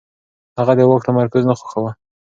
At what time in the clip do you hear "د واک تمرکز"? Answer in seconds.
0.77-1.43